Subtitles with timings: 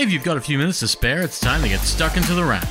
[0.00, 2.42] If you've got a few minutes to spare, it's time to get stuck into the
[2.42, 2.66] wrap.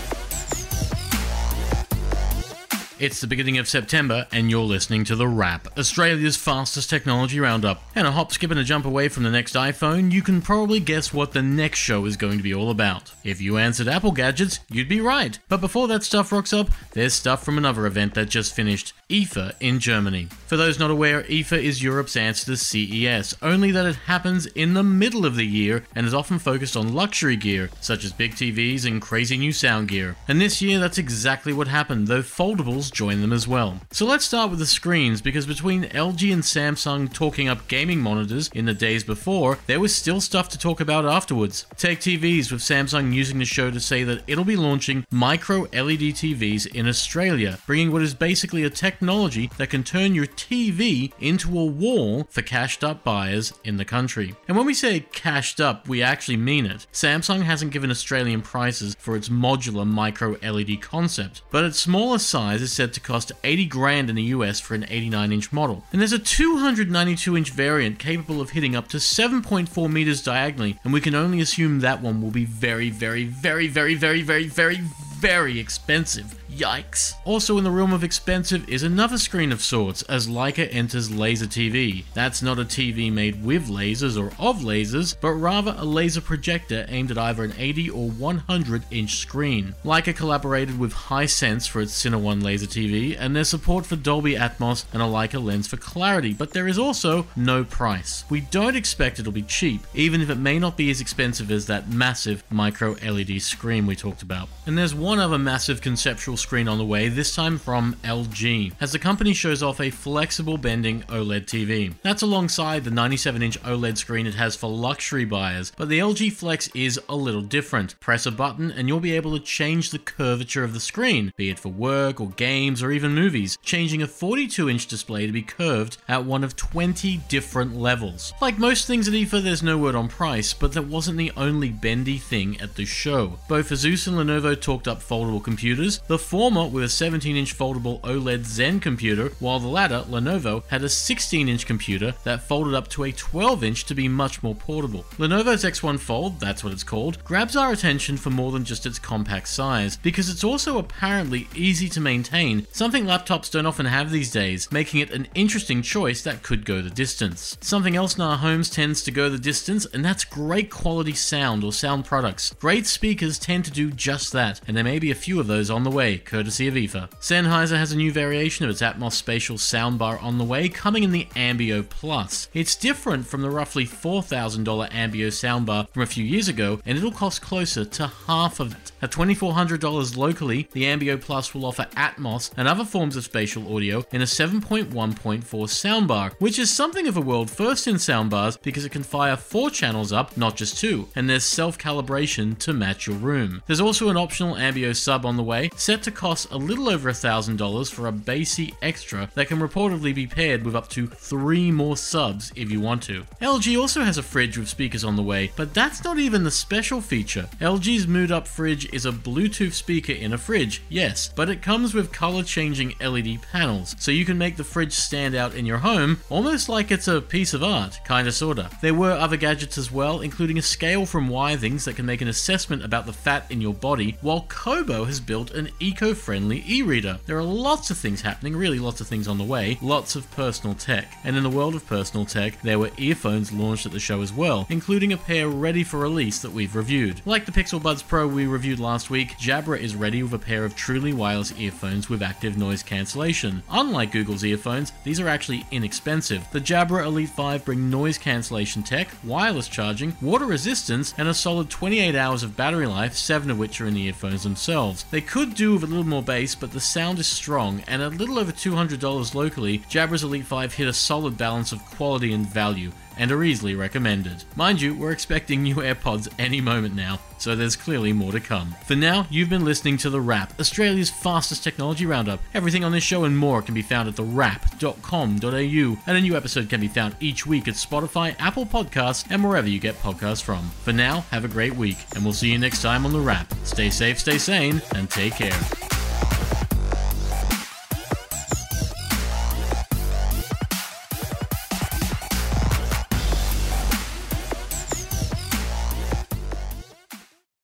[2.98, 7.84] It's the beginning of September, and you're listening to The Wrap, Australia's fastest technology roundup.
[7.96, 10.80] And a hop, skip, and a jump away from the next iPhone, you can probably
[10.80, 13.14] guess what the next show is going to be all about.
[13.24, 15.38] If you answered Apple gadgets, you'd be right.
[15.50, 19.54] But before that stuff rocks up, there's stuff from another event that just finished IFA
[19.60, 20.28] in Germany.
[20.46, 24.76] For those not aware, IFA is Europe's answer to CES, only that it happens in
[24.76, 28.34] the middle of the year and is often focused on luxury gear, such as big
[28.34, 30.16] TVs and crazy new sound gear.
[30.28, 33.80] And this year, that's exactly what happened, though foldables join them as well.
[33.92, 38.50] So let's start with the screens, because between LG and Samsung talking up gaming monitors
[38.54, 41.66] in the days before, there was still stuff to talk about afterwards.
[41.78, 46.14] Take TVs, with Samsung using the show to say that it'll be launching micro LED
[46.14, 51.14] TVs in Australia, bringing what is basically a tech technology that can turn your TV
[51.22, 54.36] into a wall for cashed up buyers in the country.
[54.46, 56.86] And when we say cashed up, we actually mean it.
[56.92, 62.62] Samsung hasn't given Australian prices for its modular micro LED concept, but its smaller size
[62.62, 65.86] is said to cost 80 grand in the US for an 89 inch model.
[65.94, 70.92] And there's a 292 inch variant capable of hitting up to 7.4 meters diagonally, and
[70.92, 74.76] we can only assume that one will be very, very, very, very, very, very, very,
[74.76, 76.39] very expensive.
[76.60, 77.14] Yikes.
[77.24, 81.46] Also in the realm of expensive is another screen of sorts as Leica enters laser
[81.46, 82.04] TV.
[82.14, 86.86] That's not a TV made with lasers or of lasers, but rather a laser projector
[86.90, 89.74] aimed at either an 80 or 100 inch screen.
[89.86, 94.36] Leica collaborated with Hisense for its Cine One laser TV, and their support for Dolby
[94.36, 98.26] Atmos and a Leica lens for clarity, but there is also no price.
[98.30, 101.68] We don't expect it'll be cheap, even if it may not be as expensive as
[101.68, 104.50] that massive micro LED screen we talked about.
[104.66, 108.92] And there's one other massive conceptual screen on the way, this time from LG, as
[108.92, 111.94] the company shows off a flexible bending OLED TV.
[112.02, 116.34] That's alongside the 97 inch OLED screen it has for luxury buyers, but the LG
[116.34, 118.00] Flex is a little different.
[118.00, 121.52] Press a button and you'll be able to change the curvature of the screen, be
[121.52, 125.44] it for work or games or even movies, changing a 42 inch display to be
[125.44, 128.34] curved at one of 20 different levels.
[128.42, 131.70] Like most things at IFA, there's no word on price, but that wasn't the only
[131.70, 133.38] bendy thing at the show.
[133.48, 138.00] Both Asus and Lenovo talked up foldable computers, the former with a 17 inch foldable
[138.00, 142.88] OLED Zen computer, while the latter, Lenovo, had a 16 inch computer that folded up
[142.88, 145.04] to a 12 inch to be much more portable.
[145.18, 148.98] Lenovo's X1 Fold, that's what it's called, grabs our attention for more than just its
[148.98, 154.32] compact size, because it's also apparently easy to maintain, something laptops don't often have these
[154.32, 157.58] days, making it an interesting choice that could go the distance.
[157.60, 161.66] Something else in our homes tends to go the distance, and that's great quality sound
[161.66, 162.56] or sound products.
[162.62, 165.70] Great speakers tend to do just that, and there may be a few of those
[165.70, 167.10] on the way courtesy of IFA.
[167.20, 171.12] Sennheiser has a new variation of its Atmos spatial soundbar on the way, coming in
[171.12, 172.50] the Ambeo Plus.
[172.54, 177.12] It's different from the roughly $4,000 Ambeo soundbar from a few years ago, and it'll
[177.12, 178.92] cost closer to half of it.
[179.02, 184.04] At $2,400 locally, the Ambeo Plus will offer Atmos and other forms of spatial audio
[184.12, 188.92] in a 7.1.4 soundbar, which is something of a world first in soundbars because it
[188.92, 193.16] can fire four channels up, not just two, and there's self calibration to match your
[193.18, 193.62] room.
[193.68, 197.10] There's also an optional Ambeo sub on the way, set to cost a little over
[197.10, 201.98] $1,000 for a basic extra that can reportedly be paired with up to three more
[201.98, 203.26] subs if you want to.
[203.42, 206.52] LG also has a fridge with speakers on the way, but that's not even the
[206.52, 207.50] special feature.
[207.60, 211.94] LG's Mood Up fridge is a Bluetooth speaker in a fridge, yes, but it comes
[211.94, 215.80] with color changing LED panels, so you can make the fridge stand out in your
[215.80, 218.70] home almost like it's a piece of art, kinda sorta.
[218.82, 222.28] There were other gadgets as well, including a scale from Withings that can make an
[222.28, 226.82] assessment about the fat in your body, while Kobo has built an eco friendly e
[226.82, 227.20] reader.
[227.26, 230.32] There are lots of things happening, really lots of things on the way, lots of
[230.32, 231.12] personal tech.
[231.26, 234.32] And in the world of personal tech, there were earphones launched at the show as
[234.32, 237.22] well, including a pair ready for release that we've reviewed.
[237.26, 240.64] Like the Pixel Buds Pro we reviewed last week, Jabra is ready with a pair
[240.64, 243.62] of truly wireless earphones with active noise cancellation.
[243.70, 246.48] Unlike Google's earphones, these are actually inexpensive.
[246.54, 251.70] The Jabra Elite 5 bring noise cancellation tech, wireless charging, water resistance, and a solid
[251.70, 255.04] 28 hours of battery life, 7 of which are in the earphones themselves.
[255.12, 258.16] They could do with little more bass, but the sound is strong, and at a
[258.16, 262.92] little over $200 locally, Jabra's Elite 5 hit a solid balance of quality and value,
[263.20, 264.44] and are easily recommended.
[264.56, 268.76] Mind you, we're expecting new AirPods any moment now, so there's clearly more to come.
[268.86, 272.40] For now, you've been listening to The Wrap, Australia's fastest technology roundup.
[272.54, 276.70] Everything on this show and more can be found at thewrap.com.au, and a new episode
[276.70, 280.70] can be found each week at Spotify, Apple Podcasts, and wherever you get podcasts from.
[280.84, 283.54] For now, have a great week, and we'll see you next time on The Wrap.
[283.64, 285.89] Stay safe, stay sane, and take care.